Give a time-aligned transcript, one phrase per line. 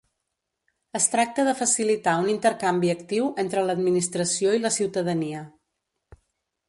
[0.99, 5.45] Es tracta de facilitar un intercanvi actiu entre l'Administració i la ciutadania.